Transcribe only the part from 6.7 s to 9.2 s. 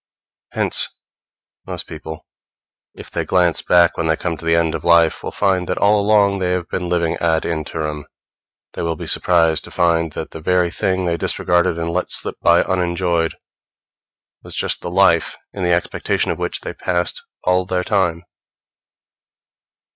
living ad interim: they will be